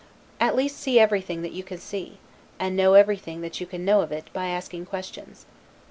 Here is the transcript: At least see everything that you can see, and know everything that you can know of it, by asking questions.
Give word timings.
At 0.39 0.55
least 0.55 0.77
see 0.77 0.99
everything 0.99 1.43
that 1.43 1.51
you 1.51 1.61
can 1.63 1.77
see, 1.77 2.17
and 2.57 2.75
know 2.75 2.95
everything 2.95 3.41
that 3.41 3.61
you 3.61 3.67
can 3.67 3.85
know 3.85 4.01
of 4.01 4.11
it, 4.11 4.31
by 4.33 4.47
asking 4.47 4.87
questions. 4.87 5.45